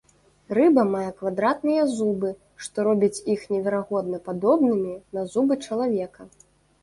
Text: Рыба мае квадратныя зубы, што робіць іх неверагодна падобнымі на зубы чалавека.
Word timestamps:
Рыба 0.57 0.83
мае 0.93 1.09
квадратныя 1.17 1.81
зубы, 1.97 2.31
што 2.67 2.85
робіць 2.87 3.23
іх 3.33 3.43
неверагодна 3.55 4.17
падобнымі 4.29 4.93
на 5.19 5.27
зубы 5.35 5.53
чалавека. 5.69 6.21